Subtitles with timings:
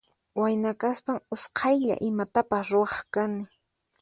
[0.39, 3.43] Wayna kaspan usqaylla imatapas ruwaq kani.